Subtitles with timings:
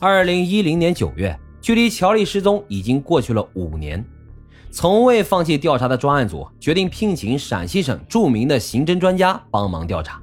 [0.00, 4.04] 二零一零年九月，距离乔丽失踪已经过去了五年。
[4.70, 10.22] 从未放弃调查的专案组决定聘请陕西省著名的刑侦专家帮忙调查。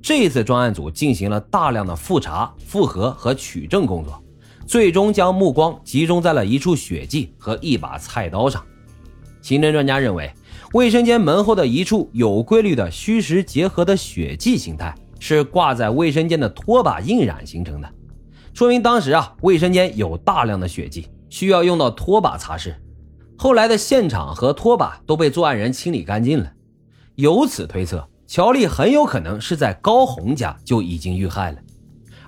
[0.00, 4.24] 这次专案组进行了大量的复查、复核和取证工作，
[4.66, 8.64] 最终将目光集中在了一处血迹和一把菜刀上。
[9.42, 10.32] 刑侦专家认为，
[10.72, 17.90] 卫生间门后的一处有规律的虚实结合的血迹形态是挂在卫生间的拖把印染形成的，
[18.54, 22.72] 说明当时啊，卫生间有大量的血迹，需要用到拖把擦拭。
[23.36, 26.52] 后来的现场和拖把都被作案人清理干净了，
[27.16, 31.58] 由此推测，乔丽很有可能是在高红家就已经遇害了，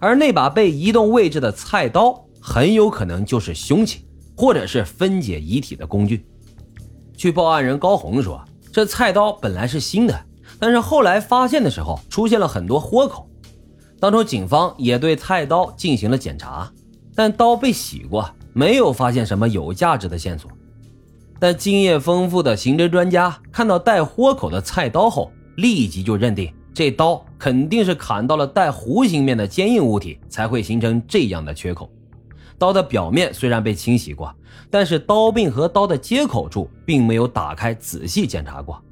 [0.00, 4.04] 而那把被移动位置的菜刀很有可能就是凶器，
[4.36, 6.26] 或者是分解遗体的工具。
[7.16, 10.20] 据报案人高红说，这菜刀本来是新的，
[10.58, 13.30] 但是后来发现的时候出现了很多豁口。
[13.98, 16.70] 当初警方也对菜刀进行了检查，
[17.14, 20.50] 但刀被洗过，没有发现什么有价值的线索。
[21.38, 31.90] 但经验丰富的刑侦专家看到带豁口的菜刀后，立即就认定这刀肯定是砍到了带弧形面的坚硬物体，才会形成这样的缺口。
[32.58, 34.34] 刀的表面虽然被清洗过，
[34.70, 38.82] 但是刀柄和刀的接口处并没有打开仔细检查过。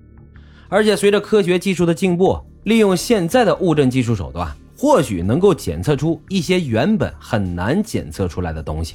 [0.69, 8.95] 而且随着科学技术的进步，利用现在的物证技术手段，或许能够检测出一些原本很难检测出来的东西。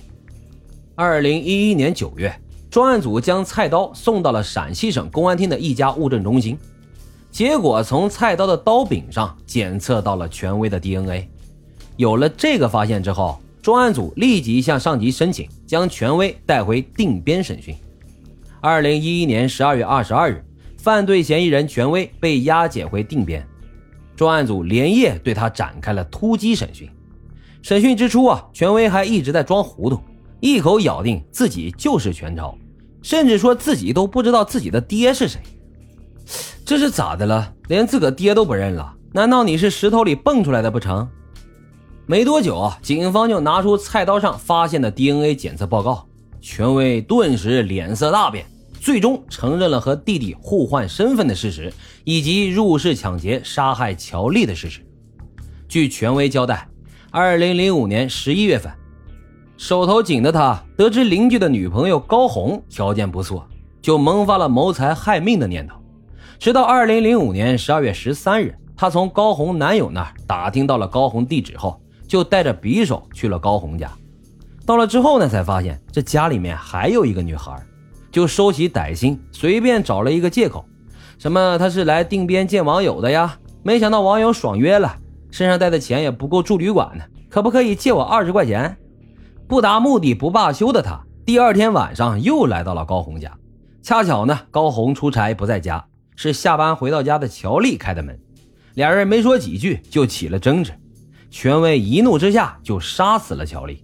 [0.96, 2.34] 二零一一年九月。
[2.70, 6.56] 专案组将菜刀送到了陕西省公安厅的一家物证中心，
[7.32, 11.28] 结果从菜刀的刀柄上检测到了权威的 DNA。
[11.98, 17.76] 有了这个发现之后，专案组立即向上级申请将权威带回定边审讯。
[18.62, 20.46] 二零一一年十二月二十二日，
[20.78, 23.44] 犯罪嫌疑人权威被押解回定边，
[24.20, 26.90] 专案组连夜对他展开了突击审讯。
[27.62, 29.98] 审讯之初啊，权威还一直在装糊涂。
[30.42, 32.54] 一口咬定自己就是全超，
[33.02, 35.40] 甚至说自己都不知道自己的爹是谁。
[36.66, 37.54] 这是咋的了？
[37.70, 38.94] 连自个爹都不认了？
[39.14, 41.08] 难道你是石头里蹦出来的不成？
[42.06, 46.06] 没多久啊，警方就拿出菜刀上发现的 DNA 检测报告，
[46.42, 48.46] 权威顿时脸色大变，
[48.80, 51.72] 最终承认了和弟弟互换身份的事实，
[52.06, 54.82] 以及入室抢劫杀害乔丽的事实。
[55.68, 56.68] 据权威交代，
[57.12, 58.72] 二零零五年十一月份。
[59.58, 63.46] 手头紧的他，得知邻居的女朋友高红条件不错，
[63.82, 65.76] 就萌发了谋财害命的念头。
[66.40, 73.92] 直到二零零五年十二月十三日，他从高红男友那儿打听到了高红地址后，就带着匕首去了高红家。
[74.66, 77.62] 到了之后呢，才发现这家里面还有一个女孩，
[78.20, 80.66] 就收起歹心，随便找了一个借口，
[81.18, 83.38] 什么他是来定边见网友的呀。
[83.64, 84.94] 没想到网友爽约了，
[85.32, 88.76] 身上带的钱也不够住旅馆呢，可不可以借我二十块钱？
[89.48, 93.32] 不达目的不罢休的他，第二天晚上又来到了高红家。
[93.82, 95.86] 恰巧呢，高红出差不在家，
[96.18, 98.20] 是下班回到家的乔丽开的门。
[98.74, 100.74] 俩人没说几句就起了争执，
[101.32, 103.82] 权威一怒之下就杀死了乔丽。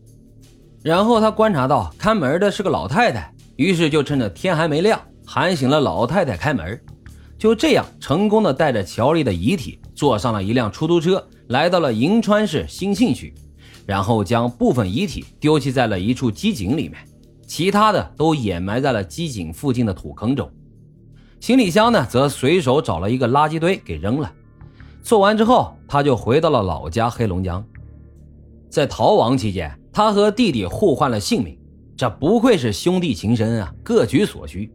[0.84, 6.80] 然后他观察到看门的是个老太太，于是就趁着天还没亮喊醒了老太太开门。
[7.38, 13.34] 就这样成功的带着乔丽的遗体坐上了一辆出租车，来到了银川市兴庆区。
[13.86, 16.96] 然后将部分遗体丢弃在了一处机井里面，
[17.46, 20.50] 其他的都掩埋在了机井附近的土坑中。
[21.40, 24.32] 行李箱呢，则随手找了一个垃圾堆给扔了。
[25.04, 27.64] 做完之后，他就回到了老家黑龙江。
[28.72, 31.56] 在逃亡期间，他和弟弟互换了姓名。
[31.98, 34.70] 这不愧是兄弟情深啊，各取所需。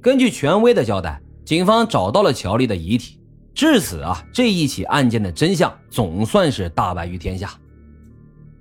[0.00, 3.18] 根据权威的交代，警方找到了乔丽的遗体。
[3.52, 7.52] 至此啊，这一起案件的真相总算是大白于天下。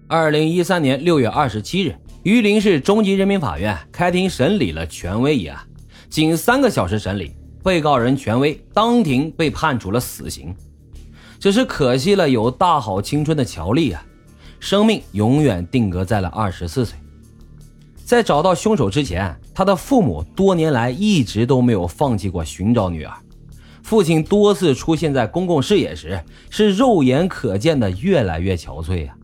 [0.08, 5.58] 二零一三年六月二十七日，榆林市中级人民法院开庭审理了权威一案。
[6.10, 10.54] 仅三个小时审理，被告人权威当庭被判处了死刑。
[11.40, 14.04] 只是可惜了有大好青春的乔丽啊，
[14.60, 16.98] 生命永远定格在了二十四岁。
[18.10, 23.14] 在找到凶手之前，他的父母多年来一直都没有放弃过寻找女儿。
[23.84, 26.20] 父亲多次出现在公共视野时，
[26.50, 29.16] 是肉眼可见的越来越憔悴啊。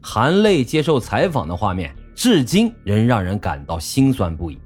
[0.00, 4.58] 含泪接受采访的画面，至今仍让人感到心酸不已。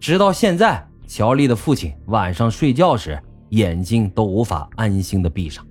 [0.00, 3.16] 直到现在，乔丽的父亲晚上睡觉时，
[3.50, 5.64] 眼睛都无法安心的闭上。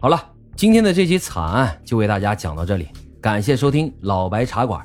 [0.00, 0.20] 好了，
[0.56, 2.88] 今天的这期惨案就为大家讲到这里，
[3.20, 4.84] 感谢收听老白茶馆，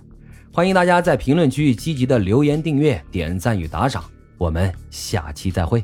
[0.55, 4.01] 欢迎大家在评论区积极的留言、订阅、点赞与打赏，
[4.37, 5.83] 我们下期再会。